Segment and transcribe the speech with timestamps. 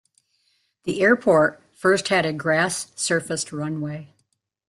[0.85, 4.15] The airport first had a grass-surfaced runway.